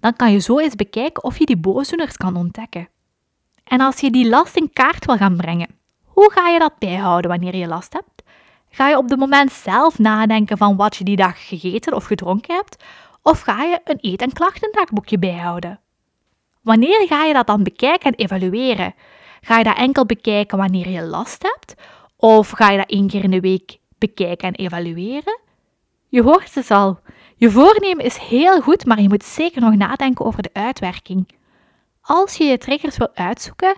Dan 0.00 0.16
kan 0.16 0.32
je 0.32 0.38
zo 0.38 0.58
eens 0.58 0.74
bekijken 0.74 1.24
of 1.24 1.38
je 1.38 1.44
die 1.46 1.56
boosdoeners 1.56 2.16
kan 2.16 2.36
ontdekken. 2.36 2.88
En 3.64 3.80
als 3.80 4.00
je 4.00 4.10
die 4.10 4.28
last 4.28 4.56
in 4.56 4.72
kaart 4.72 5.04
wil 5.04 5.16
gaan 5.16 5.36
brengen, 5.36 5.68
hoe 6.04 6.32
ga 6.32 6.48
je 6.48 6.58
dat 6.58 6.78
bijhouden 6.78 7.30
wanneer 7.30 7.56
je 7.56 7.66
last 7.66 7.92
hebt? 7.92 8.22
Ga 8.70 8.88
je 8.88 8.96
op 8.96 9.08
het 9.08 9.18
moment 9.18 9.52
zelf 9.52 9.98
nadenken 9.98 10.58
van 10.58 10.76
wat 10.76 10.96
je 10.96 11.04
die 11.04 11.16
dag 11.16 11.48
gegeten 11.48 11.94
of 11.94 12.04
gedronken 12.04 12.54
hebt? 12.54 12.84
Of 13.22 13.40
ga 13.40 13.62
je 13.62 13.80
een 13.84 13.98
eet- 14.00 14.22
en 14.22 14.32
klachtendagboekje 14.32 15.18
bijhouden? 15.18 15.80
Wanneer 16.62 17.06
ga 17.08 17.24
je 17.24 17.32
dat 17.32 17.46
dan 17.46 17.62
bekijken 17.62 18.10
en 18.10 18.18
evalueren? 18.24 18.94
Ga 19.40 19.58
je 19.58 19.64
dat 19.64 19.76
enkel 19.76 20.06
bekijken 20.06 20.58
wanneer 20.58 20.88
je 20.88 21.02
last 21.02 21.42
hebt? 21.42 21.74
Of 22.20 22.50
ga 22.50 22.70
je 22.70 22.76
dat 22.76 22.90
één 22.90 23.06
keer 23.08 23.24
in 23.24 23.30
de 23.30 23.40
week 23.40 23.78
bekijken 23.98 24.48
en 24.48 24.54
evalueren? 24.54 25.40
Je 26.08 26.22
hoort 26.22 26.54
het 26.54 26.70
al. 26.70 27.00
Je 27.36 27.50
voornemen 27.50 28.04
is 28.04 28.16
heel 28.16 28.60
goed, 28.60 28.84
maar 28.84 29.00
je 29.00 29.08
moet 29.08 29.24
zeker 29.24 29.60
nog 29.60 29.74
nadenken 29.74 30.24
over 30.24 30.42
de 30.42 30.50
uitwerking. 30.52 31.28
Als 32.00 32.34
je 32.34 32.44
je 32.44 32.58
triggers 32.58 32.96
wil 32.96 33.10
uitzoeken, 33.14 33.76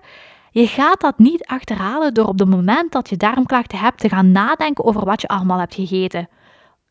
je 0.50 0.66
gaat 0.66 1.00
dat 1.00 1.18
niet 1.18 1.46
achterhalen 1.46 2.14
door 2.14 2.26
op 2.26 2.38
het 2.38 2.48
moment 2.48 2.92
dat 2.92 3.08
je 3.08 3.16
darmklachten 3.16 3.78
hebt 3.78 4.00
te 4.00 4.08
gaan 4.08 4.32
nadenken 4.32 4.84
over 4.84 5.04
wat 5.04 5.20
je 5.20 5.28
allemaal 5.28 5.58
hebt 5.58 5.74
gegeten. 5.74 6.28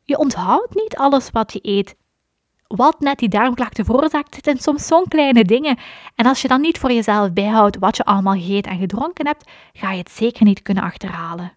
Je 0.03 0.17
onthoudt 0.17 0.75
niet 0.75 0.95
alles 0.95 1.29
wat 1.31 1.53
je 1.53 1.59
eet. 1.61 1.95
Wat 2.75 2.99
net 2.99 3.19
die 3.19 3.29
darmklachten 3.29 3.85
veroorzaakt, 3.85 4.33
zitten 4.33 4.57
soms 4.57 4.87
zo'n 4.87 5.07
kleine 5.07 5.43
dingen. 5.43 5.77
En 6.15 6.25
als 6.25 6.41
je 6.41 6.47
dan 6.47 6.61
niet 6.61 6.77
voor 6.77 6.91
jezelf 6.91 7.33
bijhoudt 7.33 7.77
wat 7.79 7.97
je 7.97 8.05
allemaal 8.05 8.33
gegeten 8.33 8.71
en 8.71 8.79
gedronken 8.79 9.27
hebt, 9.27 9.49
ga 9.73 9.91
je 9.91 9.97
het 9.97 10.11
zeker 10.11 10.45
niet 10.45 10.61
kunnen 10.61 10.83
achterhalen. 10.83 11.53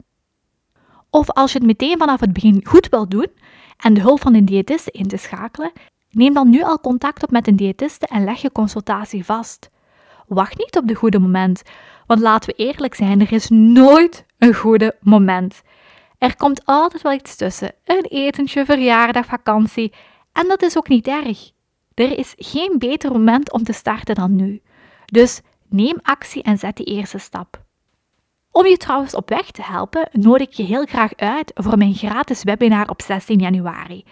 Of 1.11 1.31
als 1.31 1.53
je 1.53 1.59
het 1.59 1.67
meteen 1.67 1.99
vanaf 1.99 2.21
het 2.21 2.33
begin 2.33 2.61
goed 2.65 2.89
wil 2.89 3.09
doen 3.09 3.29
en 3.77 3.95
de 3.95 4.01
hulp 4.01 4.21
van 4.21 4.35
een 4.35 4.45
diëtiste 4.45 4.91
in 4.91 5.09
te 5.09 5.17
schakelen, 5.17 5.73
neem 6.11 6.35
dan 6.35 6.51
nu 6.51 6.63
al 6.63 6.81
contact 6.81 7.23
op 7.23 7.31
met 7.31 7.47
een 7.47 7.57
diëtiste 7.57 8.07
en 8.07 8.25
leg 8.25 8.41
je 8.41 8.53
consultatie 8.53 9.25
vast. 9.25 9.71
Wacht 10.27 10.59
niet 10.59 10.77
op 10.77 10.89
de 10.89 10.95
goede 10.95 11.19
moment, 11.19 11.63
want 12.07 12.21
laten 12.21 12.49
we 12.49 12.65
eerlijk 12.65 12.95
zijn, 12.95 13.21
er 13.21 13.33
is 13.33 13.49
nooit 13.49 14.27
een 14.39 14.55
goede 14.55 14.97
moment. 15.01 15.63
Er 16.19 16.37
komt 16.37 16.65
altijd 16.65 17.03
wel 17.03 17.13
iets 17.13 17.37
tussen, 17.37 17.73
een 17.85 18.07
etentje, 18.09 18.65
verjaardag, 18.65 19.27
vakantie, 19.27 19.93
en 20.33 20.49
dat 20.49 20.63
is 20.63 20.77
ook 20.77 20.89
niet 20.89 21.07
erg. 21.07 21.51
Er 21.95 22.19
is 22.19 22.33
geen 22.37 22.75
beter 22.79 23.13
moment 23.13 23.53
om 23.53 23.63
te 23.63 23.73
starten 23.73 24.15
dan 24.15 24.37
nu. 24.37 24.63
Dus 25.05 25.41
neem 25.69 25.99
actie 26.03 26.43
en 26.43 26.59
zet 26.59 26.77
die 26.77 26.87
eerste 26.87 27.19
stap. 27.19 27.65
Om 28.51 28.67
je 28.67 28.77
trouwens 28.77 29.15
op 29.15 29.29
weg 29.29 29.51
te 29.51 29.63
helpen, 29.63 30.09
nodig 30.13 30.47
ik 30.47 30.53
je 30.53 30.63
heel 30.63 30.85
graag 30.85 31.15
uit 31.17 31.53
voor 31.55 31.79
mijn 31.79 31.95
gratis 31.95 32.43
webinar 32.43 32.89
op 32.89 33.03
16 33.03 33.39
januari. 33.39 34.05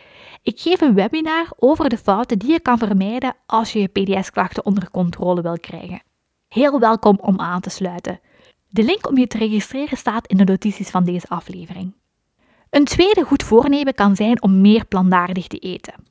Ik 0.42 0.60
geef 0.60 0.80
een 0.80 0.94
webinar 0.94 1.46
over 1.56 1.88
de 1.88 1.98
fouten 1.98 2.38
die 2.38 2.50
je 2.50 2.60
kan 2.60 2.78
vermijden 2.78 3.36
als 3.46 3.72
je 3.72 3.80
je 3.80 3.86
PDS-klachten 3.88 4.64
onder 4.64 4.90
controle 4.90 5.42
wil 5.42 5.58
krijgen. 5.60 6.02
Heel 6.48 6.80
welkom 6.80 7.18
om 7.20 7.40
aan 7.40 7.60
te 7.60 7.70
sluiten. 7.70 8.20
De 8.68 8.82
link 8.82 9.08
om 9.08 9.18
je 9.18 9.26
te 9.26 9.38
registreren 9.38 9.98
staat 9.98 10.26
in 10.26 10.36
de 10.36 10.44
notities 10.44 10.90
van 10.90 11.04
deze 11.04 11.28
aflevering. 11.28 11.94
Een 12.70 12.84
tweede 12.84 13.22
goed 13.22 13.42
voornemen 13.42 13.94
kan 13.94 14.16
zijn 14.16 14.42
om 14.42 14.60
meer 14.60 14.84
plantaardig 14.86 15.46
te 15.46 15.58
eten. 15.58 16.09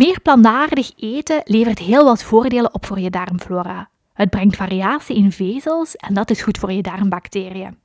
Meer 0.00 0.20
plantaardig 0.20 0.92
eten 0.96 1.40
levert 1.44 1.78
heel 1.78 2.04
wat 2.04 2.22
voordelen 2.22 2.74
op 2.74 2.86
voor 2.86 2.98
je 2.98 3.10
darmflora. 3.10 3.88
Het 4.12 4.30
brengt 4.30 4.56
variatie 4.56 5.16
in 5.16 5.32
vezels 5.32 5.96
en 5.96 6.14
dat 6.14 6.30
is 6.30 6.42
goed 6.42 6.58
voor 6.58 6.72
je 6.72 6.82
darmbacteriën. 6.82 7.78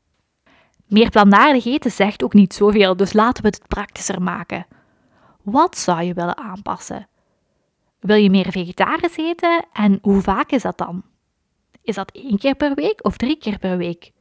Meer 0.87 1.09
plantaardig 1.09 1.65
eten 1.65 1.91
zegt 1.91 2.23
ook 2.23 2.33
niet 2.33 2.53
zoveel, 2.53 2.95
dus 2.95 3.13
laten 3.13 3.43
we 3.43 3.49
het 3.49 3.67
praktischer 3.67 4.21
maken. 4.21 4.65
Wat 5.41 5.77
zou 5.77 6.01
je 6.01 6.13
willen 6.13 6.37
aanpassen? 6.37 7.07
Wil 7.99 8.15
je 8.15 8.29
meer 8.29 8.51
vegetarisch 8.51 9.17
eten 9.17 9.65
en 9.73 9.99
hoe 10.01 10.21
vaak 10.21 10.51
is 10.51 10.61
dat 10.61 10.77
dan? 10.77 11.03
Is 11.81 11.95
dat 11.95 12.11
één 12.11 12.37
keer 12.37 12.55
per 12.55 12.73
week 12.73 13.05
of 13.05 13.17
drie 13.17 13.37
keer 13.37 13.59
per 13.59 13.77
week? 13.77 14.11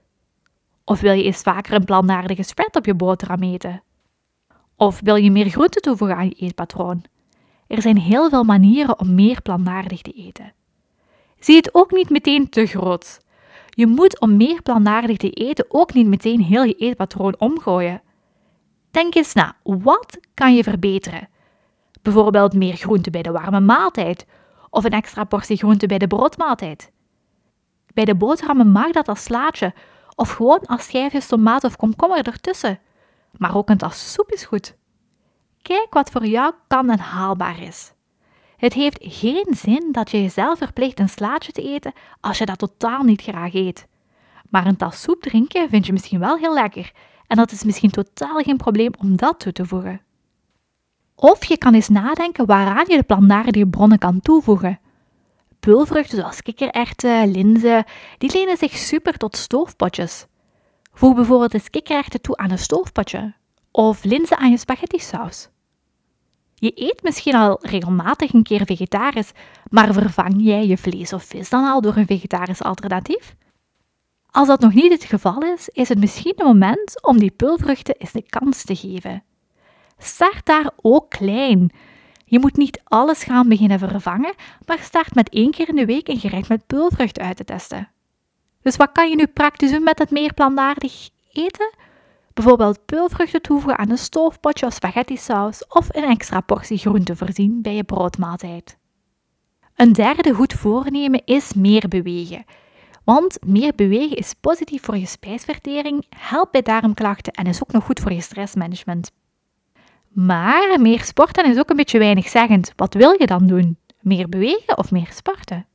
Of 0.84 1.00
wil 1.00 1.12
je 1.12 1.24
eens 1.24 1.42
vaker 1.42 1.74
een 1.74 1.84
plantaardige 1.84 2.42
spread 2.42 2.76
op 2.76 2.86
je 2.86 2.94
boterham 2.94 3.42
eten? 3.42 3.82
Of 4.76 5.00
wil 5.00 5.16
je 5.16 5.30
meer 5.30 5.48
groente 5.48 5.80
toevoegen 5.80 6.16
aan 6.16 6.28
je 6.28 6.34
eetpatroon? 6.34 7.04
Er 7.74 7.82
zijn 7.82 7.98
heel 7.98 8.28
veel 8.28 8.44
manieren 8.44 8.98
om 8.98 9.14
meer 9.14 9.42
plantaardig 9.42 10.02
te 10.02 10.12
eten. 10.12 10.52
Zie 11.38 11.56
het 11.56 11.74
ook 11.74 11.90
niet 11.90 12.10
meteen 12.10 12.48
te 12.48 12.66
groot. 12.66 13.20
Je 13.68 13.86
moet 13.86 14.20
om 14.20 14.36
meer 14.36 14.62
plantaardig 14.62 15.16
te 15.16 15.30
eten 15.30 15.64
ook 15.68 15.92
niet 15.92 16.06
meteen 16.06 16.40
heel 16.40 16.62
je 16.62 16.74
eetpatroon 16.74 17.34
omgooien. 17.38 18.02
Denk 18.90 19.14
eens 19.14 19.32
na, 19.32 19.56
wat 19.62 20.18
kan 20.34 20.54
je 20.54 20.62
verbeteren? 20.62 21.28
Bijvoorbeeld 22.02 22.54
meer 22.54 22.76
groente 22.76 23.10
bij 23.10 23.22
de 23.22 23.30
warme 23.30 23.60
maaltijd 23.60 24.26
of 24.70 24.84
een 24.84 24.90
extra 24.90 25.24
portie 25.24 25.56
groente 25.56 25.86
bij 25.86 25.98
de 25.98 26.06
broodmaaltijd. 26.06 26.92
Bij 27.94 28.04
de 28.04 28.14
boterhammen 28.14 28.70
mag 28.70 28.90
dat 28.90 29.08
als 29.08 29.22
slaatje 29.22 29.74
of 30.14 30.30
gewoon 30.30 30.66
als 30.66 30.84
schijfjes 30.84 31.26
tomaat 31.26 31.64
of 31.64 31.76
komkommer 31.76 32.26
ertussen. 32.26 32.78
Maar 33.36 33.56
ook 33.56 33.68
een 33.68 33.78
tas 33.78 34.12
soep 34.12 34.32
is 34.32 34.44
goed. 34.44 34.76
Kijk 35.64 35.94
wat 35.94 36.10
voor 36.10 36.26
jou 36.26 36.54
kan 36.68 36.90
en 36.90 36.98
haalbaar 36.98 37.62
is. 37.62 37.92
Het 38.56 38.72
heeft 38.72 38.98
geen 39.00 39.46
zin 39.50 39.88
dat 39.92 40.10
je 40.10 40.22
jezelf 40.22 40.58
verplicht 40.58 41.00
een 41.00 41.08
slaatje 41.08 41.52
te 41.52 41.62
eten 41.62 41.92
als 42.20 42.38
je 42.38 42.46
dat 42.46 42.58
totaal 42.58 43.02
niet 43.02 43.22
graag 43.22 43.54
eet. 43.54 43.86
Maar 44.50 44.66
een 44.66 44.76
tas 44.76 45.02
soep 45.02 45.22
drinken 45.22 45.68
vind 45.68 45.86
je 45.86 45.92
misschien 45.92 46.18
wel 46.18 46.36
heel 46.36 46.54
lekker 46.54 46.92
en 47.26 47.36
dat 47.36 47.52
is 47.52 47.64
misschien 47.64 47.90
totaal 47.90 48.38
geen 48.38 48.56
probleem 48.56 48.90
om 48.98 49.16
dat 49.16 49.40
toe 49.40 49.52
te 49.52 49.66
voegen. 49.66 50.00
Of 51.14 51.44
je 51.44 51.58
kan 51.58 51.74
eens 51.74 51.88
nadenken 51.88 52.46
waaraan 52.46 52.84
je 52.88 52.96
de 52.96 53.02
plantaardige 53.02 53.66
bronnen 53.66 53.98
kan 53.98 54.20
toevoegen. 54.20 54.80
Pulvruchten 55.60 56.18
zoals 56.18 56.42
kikkererwten, 56.42 57.30
linzen, 57.30 57.84
die 58.18 58.32
lenen 58.32 58.56
zich 58.56 58.76
super 58.76 59.16
tot 59.16 59.36
stoofpotjes. 59.36 60.26
Voeg 60.92 61.14
bijvoorbeeld 61.14 61.54
eens 61.54 61.70
kikkererwten 61.70 62.20
toe 62.20 62.36
aan 62.36 62.50
een 62.50 62.58
stoofpotje 62.58 63.34
of 63.70 64.04
linzen 64.04 64.38
aan 64.38 64.50
je 64.50 64.58
spaghetti 64.58 64.98
saus. 64.98 65.52
Je 66.64 66.72
eet 66.74 67.02
misschien 67.02 67.34
al 67.34 67.58
regelmatig 67.62 68.32
een 68.32 68.42
keer 68.42 68.64
vegetarisch, 68.64 69.32
maar 69.70 69.92
vervang 69.92 70.34
jij 70.36 70.66
je 70.66 70.76
vlees 70.76 71.12
of 71.12 71.24
vis 71.24 71.48
dan 71.48 71.64
al 71.64 71.80
door 71.80 71.96
een 71.96 72.06
vegetarisch 72.06 72.62
alternatief? 72.62 73.34
Als 74.30 74.48
dat 74.48 74.60
nog 74.60 74.74
niet 74.74 74.92
het 74.92 75.04
geval 75.04 75.40
is, 75.40 75.68
is 75.68 75.88
het 75.88 75.98
misschien 75.98 76.32
het 76.36 76.46
moment 76.46 77.02
om 77.02 77.18
die 77.18 77.30
pulvruchten 77.30 77.94
eens 77.98 78.12
de 78.12 78.22
kans 78.22 78.64
te 78.64 78.76
geven. 78.76 79.22
Start 79.98 80.46
daar 80.46 80.70
ook 80.76 81.10
klein. 81.10 81.72
Je 82.24 82.38
moet 82.38 82.56
niet 82.56 82.80
alles 82.84 83.24
gaan 83.24 83.48
beginnen 83.48 83.78
vervangen, 83.78 84.34
maar 84.66 84.78
start 84.78 85.14
met 85.14 85.28
één 85.28 85.50
keer 85.50 85.68
in 85.68 85.76
de 85.76 85.86
week 85.86 86.08
een 86.08 86.20
gerecht 86.20 86.48
met 86.48 86.66
pulvruchten 86.66 87.24
uit 87.24 87.36
te 87.36 87.44
testen. 87.44 87.88
Dus 88.62 88.76
wat 88.76 88.92
kan 88.92 89.08
je 89.10 89.16
nu 89.16 89.26
praktisch 89.26 89.70
doen 89.70 89.82
met 89.82 89.98
het 89.98 90.10
meer 90.10 90.34
plantaardig 90.34 91.08
eten? 91.32 91.72
Bijvoorbeeld 92.34 92.84
peulvruchten 92.84 93.42
toevoegen 93.42 93.78
aan 93.78 93.90
een 93.90 93.98
stoofpotje 93.98 94.66
of 94.66 94.72
spaghetti 94.72 95.16
saus 95.16 95.66
of 95.66 95.94
een 95.94 96.04
extra 96.04 96.40
portie 96.40 96.78
groente 96.78 97.16
voorzien 97.16 97.62
bij 97.62 97.74
je 97.74 97.84
broodmaaltijd. 97.84 98.76
Een 99.76 99.92
derde 99.92 100.34
goed 100.34 100.52
voornemen 100.52 101.22
is 101.24 101.54
meer 101.54 101.88
bewegen. 101.88 102.44
Want 103.04 103.38
meer 103.46 103.72
bewegen 103.74 104.16
is 104.16 104.34
positief 104.40 104.82
voor 104.82 104.96
je 104.96 105.06
spijsvertering, 105.06 106.04
helpt 106.16 106.52
bij 106.52 106.62
darmklachten 106.62 107.32
en 107.32 107.46
is 107.46 107.62
ook 107.62 107.72
nog 107.72 107.84
goed 107.84 108.00
voor 108.00 108.12
je 108.12 108.20
stressmanagement. 108.20 109.10
Maar 110.08 110.80
meer 110.80 111.04
sporten 111.04 111.50
is 111.50 111.58
ook 111.58 111.70
een 111.70 111.76
beetje 111.76 111.98
weinigzeggend. 111.98 112.72
Wat 112.76 112.94
wil 112.94 113.14
je 113.18 113.26
dan 113.26 113.46
doen? 113.46 113.78
Meer 114.00 114.28
bewegen 114.28 114.78
of 114.78 114.90
meer 114.90 115.08
sporten? 115.12 115.66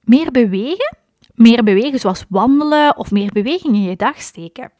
Meer 0.00 0.30
bewegen? 0.30 0.96
Meer 1.34 1.62
bewegen 1.64 1.98
zoals 1.98 2.24
wandelen 2.28 2.96
of 2.96 3.10
meer 3.10 3.32
beweging 3.32 3.74
in 3.74 3.82
je 3.82 3.96
dag 3.96 4.20
steken. 4.20 4.70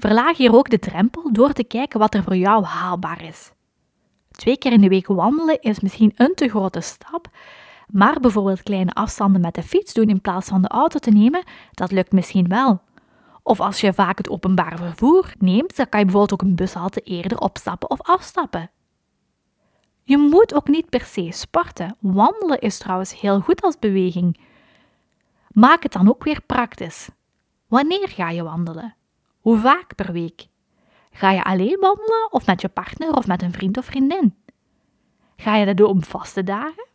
Verlaag 0.00 0.36
hier 0.36 0.54
ook 0.54 0.70
de 0.70 0.78
drempel 0.78 1.32
door 1.32 1.52
te 1.52 1.64
kijken 1.64 1.98
wat 1.98 2.14
er 2.14 2.22
voor 2.22 2.36
jou 2.36 2.64
haalbaar 2.64 3.24
is. 3.24 3.52
Twee 4.30 4.58
keer 4.58 4.72
in 4.72 4.80
de 4.80 4.88
week 4.88 5.06
wandelen 5.06 5.60
is 5.60 5.80
misschien 5.80 6.12
een 6.16 6.34
te 6.34 6.48
grote 6.48 6.80
stap, 6.80 7.28
maar 7.88 8.20
bijvoorbeeld 8.20 8.62
kleine 8.62 8.92
afstanden 8.92 9.40
met 9.40 9.54
de 9.54 9.62
fiets 9.62 9.92
doen 9.92 10.08
in 10.08 10.20
plaats 10.20 10.48
van 10.48 10.62
de 10.62 10.68
auto 10.68 10.98
te 10.98 11.10
nemen, 11.10 11.42
dat 11.70 11.90
lukt 11.90 12.12
misschien 12.12 12.48
wel. 12.48 12.80
Of 13.42 13.60
als 13.60 13.80
je 13.80 13.92
vaak 13.92 14.18
het 14.18 14.28
openbaar 14.28 14.76
vervoer 14.76 15.32
neemt, 15.38 15.76
dan 15.76 15.88
kan 15.88 16.00
je 16.00 16.06
bijvoorbeeld 16.06 16.40
ook 16.40 16.48
een 16.48 16.56
bushalte 16.56 17.00
eerder 17.00 17.38
opstappen 17.38 17.90
of 17.90 18.02
afstappen. 18.02 18.70
Je 20.02 20.18
moet 20.18 20.54
ook 20.54 20.68
niet 20.68 20.88
per 20.88 21.04
se 21.04 21.28
sporten. 21.32 21.96
Wandelen 21.98 22.60
is 22.60 22.78
trouwens 22.78 23.20
heel 23.20 23.40
goed 23.40 23.62
als 23.62 23.78
beweging. 23.78 24.40
Maak 25.48 25.82
het 25.82 25.92
dan 25.92 26.08
ook 26.08 26.24
weer 26.24 26.40
praktisch. 26.46 27.08
Wanneer 27.66 28.08
ga 28.08 28.30
je 28.30 28.42
wandelen? 28.42 28.94
Hoe 29.40 29.58
vaak 29.58 29.94
per 29.94 30.12
week? 30.12 30.46
Ga 31.12 31.30
je 31.30 31.44
alleen 31.44 31.76
wandelen 31.80 32.28
of 32.30 32.46
met 32.46 32.60
je 32.60 32.68
partner 32.68 33.16
of 33.16 33.26
met 33.26 33.42
een 33.42 33.52
vriend 33.52 33.78
of 33.78 33.84
vriendin? 33.84 34.34
Ga 35.36 35.56
je 35.56 35.66
dat 35.66 35.76
doen 35.76 35.88
op 35.88 36.04
vaste 36.04 36.44
dagen? 36.44 36.86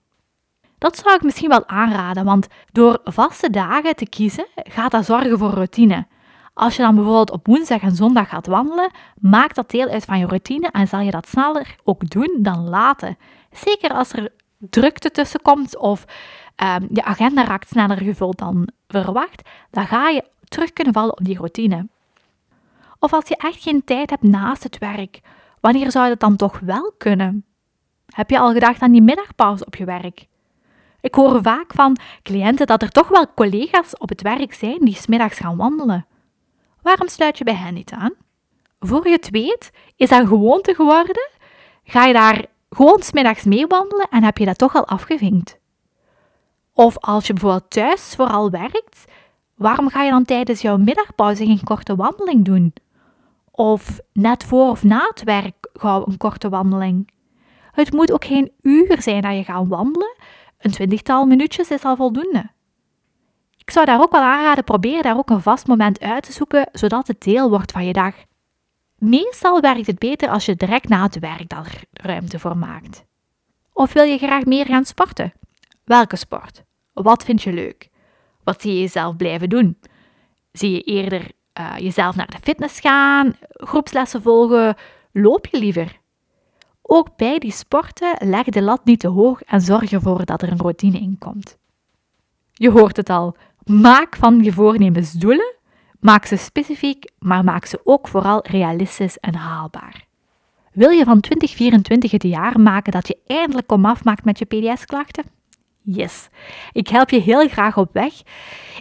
Dat 0.77 0.97
zou 0.97 1.15
ik 1.15 1.23
misschien 1.23 1.49
wel 1.49 1.67
aanraden, 1.67 2.25
want 2.25 2.47
door 2.71 2.99
vaste 3.03 3.49
dagen 3.49 3.95
te 3.95 4.09
kiezen 4.09 4.47
gaat 4.55 4.91
dat 4.91 5.05
zorgen 5.05 5.37
voor 5.37 5.49
routine. 5.49 6.07
Als 6.53 6.75
je 6.75 6.81
dan 6.81 6.95
bijvoorbeeld 6.95 7.31
op 7.31 7.47
woensdag 7.47 7.81
en 7.81 7.95
zondag 7.95 8.29
gaat 8.29 8.47
wandelen, 8.47 8.91
maakt 9.19 9.55
dat 9.55 9.69
deel 9.69 9.87
uit 9.87 10.05
van 10.05 10.19
je 10.19 10.25
routine 10.25 10.69
en 10.71 10.87
zal 10.87 10.99
je 10.99 11.11
dat 11.11 11.27
sneller 11.27 11.75
ook 11.83 12.09
doen 12.09 12.37
dan 12.39 12.69
laten. 12.69 13.17
Zeker 13.51 13.89
als 13.89 14.13
er 14.13 14.31
drukte 14.57 15.11
tussen 15.11 15.41
komt 15.41 15.77
of 15.77 16.05
um, 16.63 16.87
je 16.91 17.03
agenda 17.03 17.45
raakt 17.45 17.69
sneller 17.69 17.97
gevuld 17.97 18.37
dan 18.37 18.69
verwacht, 18.87 19.49
dan 19.71 19.87
ga 19.87 20.09
je 20.09 20.23
terug 20.47 20.73
kunnen 20.73 20.93
vallen 20.93 21.17
op 21.17 21.25
die 21.25 21.37
routine. 21.37 21.87
Of 23.05 23.13
als 23.13 23.27
je 23.27 23.35
echt 23.37 23.63
geen 23.63 23.83
tijd 23.83 24.09
hebt 24.09 24.23
naast 24.23 24.63
het 24.63 24.77
werk, 24.77 25.19
wanneer 25.59 25.91
zou 25.91 26.07
dat 26.07 26.19
dan 26.19 26.35
toch 26.35 26.59
wel 26.59 26.93
kunnen? 26.97 27.45
Heb 28.05 28.29
je 28.29 28.39
al 28.39 28.53
gedacht 28.53 28.81
aan 28.81 28.91
die 28.91 29.01
middagpauze 29.01 29.65
op 29.65 29.75
je 29.75 29.85
werk? 29.85 30.27
Ik 31.01 31.15
hoor 31.15 31.41
vaak 31.41 31.73
van 31.73 31.97
cliënten 32.23 32.67
dat 32.67 32.81
er 32.81 32.89
toch 32.89 33.07
wel 33.07 33.33
collega's 33.35 33.97
op 33.97 34.09
het 34.09 34.21
werk 34.21 34.53
zijn 34.53 34.79
die 34.79 34.95
smiddags 34.95 35.37
gaan 35.37 35.57
wandelen. 35.57 36.05
Waarom 36.81 37.07
sluit 37.07 37.37
je 37.37 37.43
bij 37.43 37.55
hen 37.55 37.73
niet 37.73 37.91
aan? 37.91 38.13
Voor 38.79 39.07
je 39.07 39.13
het 39.13 39.29
weet, 39.29 39.71
is 39.95 40.09
dat 40.09 40.21
een 40.21 40.27
gewoonte 40.27 40.73
geworden? 40.73 41.29
Ga 41.83 42.05
je 42.05 42.13
daar 42.13 42.45
gewoon 42.69 43.01
smiddags 43.01 43.43
mee 43.43 43.67
wandelen 43.67 44.07
en 44.09 44.23
heb 44.23 44.37
je 44.37 44.45
dat 44.45 44.57
toch 44.57 44.75
al 44.75 44.87
afgevinkt? 44.87 45.57
Of 46.73 46.97
als 46.97 47.27
je 47.27 47.33
bijvoorbeeld 47.33 47.69
thuis 47.69 48.13
vooral 48.15 48.49
werkt, 48.49 49.05
waarom 49.55 49.89
ga 49.89 50.03
je 50.03 50.11
dan 50.11 50.25
tijdens 50.25 50.61
jouw 50.61 50.77
middagpauze 50.77 51.45
geen 51.45 51.63
korte 51.63 51.95
wandeling 51.95 52.45
doen? 52.45 52.73
Of 53.55 53.99
net 54.13 54.43
voor 54.43 54.69
of 54.69 54.83
na 54.83 55.07
het 55.09 55.23
werk 55.23 55.69
gauw 55.73 56.05
een 56.07 56.17
korte 56.17 56.49
wandeling. 56.49 57.11
Het 57.71 57.93
moet 57.93 58.11
ook 58.11 58.25
geen 58.25 58.51
uur 58.61 59.01
zijn 59.01 59.21
dat 59.21 59.35
je 59.35 59.43
gaat 59.43 59.67
wandelen. 59.67 60.15
Een 60.57 60.71
twintigtal 60.71 61.25
minuutjes 61.25 61.69
is 61.69 61.83
al 61.83 61.95
voldoende. 61.95 62.49
Ik 63.57 63.71
zou 63.71 63.85
daar 63.85 64.01
ook 64.01 64.11
wel 64.11 64.21
aanraden, 64.21 64.63
probeer 64.63 65.03
daar 65.03 65.17
ook 65.17 65.29
een 65.29 65.41
vast 65.41 65.67
moment 65.67 65.99
uit 65.99 66.23
te 66.23 66.31
zoeken, 66.31 66.69
zodat 66.71 67.07
het 67.07 67.21
deel 67.21 67.49
wordt 67.49 67.71
van 67.71 67.85
je 67.85 67.93
dag. 67.93 68.15
Meestal 68.97 69.61
werkt 69.61 69.87
het 69.87 69.99
beter 69.99 70.29
als 70.29 70.45
je 70.45 70.55
direct 70.55 70.89
na 70.89 71.03
het 71.03 71.19
werk 71.19 71.49
daar 71.49 71.83
ruimte 71.91 72.39
voor 72.39 72.57
maakt. 72.57 73.05
Of 73.73 73.93
wil 73.93 74.03
je 74.03 74.17
graag 74.17 74.45
meer 74.45 74.65
gaan 74.65 74.85
sporten? 74.85 75.33
Welke 75.83 76.15
sport? 76.15 76.63
Wat 76.93 77.23
vind 77.23 77.41
je 77.41 77.53
leuk? 77.53 77.89
Wat 78.43 78.61
zie 78.61 78.73
je 78.73 78.79
jezelf 78.79 79.15
blijven 79.15 79.49
doen? 79.49 79.79
Zie 80.51 80.71
je 80.71 80.81
eerder 80.81 81.31
uh, 81.59 81.77
jezelf 81.77 82.15
naar 82.15 82.29
de 82.29 82.37
fitness 82.41 82.79
gaan, 82.79 83.35
groepslessen 83.49 84.21
volgen, 84.21 84.75
loop 85.11 85.45
je 85.45 85.59
liever. 85.59 85.99
Ook 86.81 87.17
bij 87.17 87.39
die 87.39 87.51
sporten 87.51 88.15
leg 88.19 88.43
de 88.43 88.61
lat 88.61 88.85
niet 88.85 88.99
te 88.99 89.07
hoog 89.07 89.41
en 89.41 89.61
zorg 89.61 89.91
ervoor 89.91 90.25
dat 90.25 90.41
er 90.41 90.51
een 90.51 90.57
routine 90.57 90.99
in 90.99 91.17
komt. 91.19 91.57
Je 92.53 92.71
hoort 92.71 92.97
het 92.97 93.09
al, 93.09 93.35
maak 93.63 94.15
van 94.15 94.43
je 94.43 94.53
voornemens 94.53 95.11
doelen, 95.11 95.55
maak 95.99 96.25
ze 96.25 96.35
specifiek, 96.35 97.11
maar 97.19 97.43
maak 97.43 97.65
ze 97.65 97.79
ook 97.83 98.07
vooral 98.07 98.47
realistisch 98.47 99.17
en 99.17 99.35
haalbaar. 99.35 100.05
Wil 100.71 100.89
je 100.89 101.03
van 101.03 101.19
2024 101.19 102.11
het 102.11 102.23
jaar 102.23 102.59
maken 102.59 102.91
dat 102.91 103.07
je 103.07 103.17
eindelijk 103.27 103.67
komaf 103.67 104.03
maakt 104.03 104.25
met 104.25 104.39
je 104.39 104.45
PDS-klachten? 104.45 105.23
Yes, 105.81 106.27
ik 106.71 106.87
help 106.87 107.09
je 107.09 107.19
heel 107.19 107.47
graag 107.47 107.77
op 107.77 107.93
weg. 107.93 108.13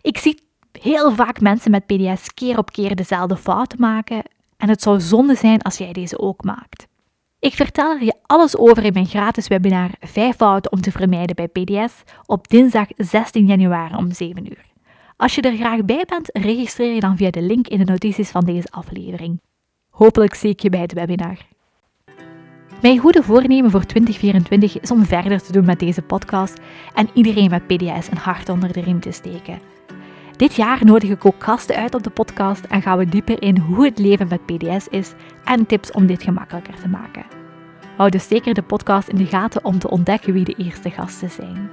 Ik 0.00 0.18
zie 0.18 0.42
heel 0.80 1.12
vaak 1.12 1.40
mensen 1.40 1.70
met 1.70 1.86
PDS 1.86 2.34
keer 2.34 2.58
op 2.58 2.72
keer 2.72 2.96
dezelfde 2.96 3.36
fouten 3.36 3.80
maken 3.80 4.22
en 4.56 4.68
het 4.68 4.82
zou 4.82 5.00
zonde 5.00 5.34
zijn 5.34 5.62
als 5.62 5.78
jij 5.78 5.92
deze 5.92 6.18
ook 6.18 6.44
maakt. 6.44 6.86
Ik 7.38 7.54
vertel 7.54 7.90
er 7.90 8.04
je 8.04 8.14
alles 8.22 8.56
over 8.56 8.84
in 8.84 8.92
mijn 8.92 9.06
gratis 9.06 9.48
webinar 9.48 9.90
5 10.00 10.36
fouten 10.36 10.72
om 10.72 10.80
te 10.80 10.90
vermijden 10.90 11.36
bij 11.36 11.48
PDS 11.48 12.02
op 12.26 12.48
dinsdag 12.48 12.86
16 12.96 13.46
januari 13.46 13.94
om 13.94 14.12
7 14.12 14.46
uur. 14.46 14.64
Als 15.16 15.34
je 15.34 15.40
er 15.40 15.56
graag 15.56 15.84
bij 15.84 16.04
bent, 16.08 16.28
registreer 16.32 16.94
je 16.94 17.00
dan 17.00 17.16
via 17.16 17.30
de 17.30 17.42
link 17.42 17.68
in 17.68 17.78
de 17.78 17.84
notities 17.84 18.30
van 18.30 18.44
deze 18.44 18.68
aflevering. 18.70 19.40
Hopelijk 19.90 20.34
zie 20.34 20.50
ik 20.50 20.60
je 20.60 20.70
bij 20.70 20.80
het 20.80 20.92
webinar. 20.92 21.38
Mijn 22.82 22.98
goede 22.98 23.22
voornemen 23.22 23.70
voor 23.70 23.84
2024 23.84 24.80
is 24.80 24.90
om 24.90 25.04
verder 25.04 25.42
te 25.42 25.52
doen 25.52 25.64
met 25.64 25.78
deze 25.78 26.02
podcast 26.02 26.60
en 26.94 27.08
iedereen 27.14 27.50
met 27.50 27.66
PDS 27.66 28.10
een 28.10 28.16
hart 28.16 28.48
onder 28.48 28.72
de 28.72 28.80
riem 28.80 29.00
te 29.00 29.10
steken. 29.10 29.73
Dit 30.36 30.54
jaar 30.54 30.84
nodig 30.84 31.10
ik 31.10 31.24
ook 31.24 31.44
gasten 31.44 31.76
uit 31.76 31.94
op 31.94 32.02
de 32.02 32.10
podcast 32.10 32.64
en 32.64 32.82
gaan 32.82 32.98
we 32.98 33.08
dieper 33.08 33.42
in 33.42 33.58
hoe 33.58 33.84
het 33.84 33.98
leven 33.98 34.28
met 34.28 34.46
PDS 34.46 34.88
is 34.88 35.12
en 35.44 35.66
tips 35.66 35.90
om 35.90 36.06
dit 36.06 36.22
gemakkelijker 36.22 36.74
te 36.74 36.88
maken. 36.88 37.24
Hou 37.96 38.10
dus 38.10 38.28
zeker 38.28 38.54
de 38.54 38.62
podcast 38.62 39.08
in 39.08 39.16
de 39.16 39.26
gaten 39.26 39.64
om 39.64 39.78
te 39.78 39.90
ontdekken 39.90 40.32
wie 40.32 40.44
de 40.44 40.54
eerste 40.54 40.90
gasten 40.90 41.30
zijn. 41.30 41.70